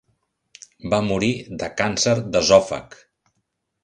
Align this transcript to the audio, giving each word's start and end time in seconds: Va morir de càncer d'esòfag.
Va 0.93 0.99
morir 1.09 1.29
de 1.63 1.69
càncer 1.81 2.13
d'esòfag. 2.37 2.97